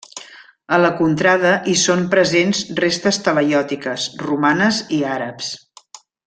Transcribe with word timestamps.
A 0.77 0.77
la 0.83 0.89
contrada 1.01 1.51
hi 1.71 1.75
són 1.81 2.01
presents 2.15 2.63
restes 2.81 3.21
talaiòtiques, 3.27 4.07
romanes 4.25 4.81
i 4.99 5.03
àrabs. 5.19 5.55